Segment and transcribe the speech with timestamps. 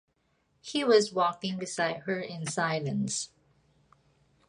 [0.61, 3.29] He was walking beside her in silence.